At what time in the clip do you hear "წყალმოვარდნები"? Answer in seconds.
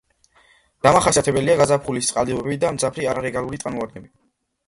3.65-4.13